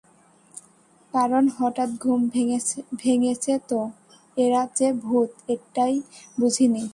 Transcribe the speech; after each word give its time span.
কারণ 1.13 1.43
হঠাৎ 1.57 1.89
ঘুম 1.99 2.19
ভেঙেছে 3.01 3.53
তো, 3.69 3.79
এরা 4.37 4.61
যে 4.75 4.87
ভূত 5.03 5.29
এইটাই 5.47 5.95
বুঝি 6.37 6.67
নি। 6.67 6.83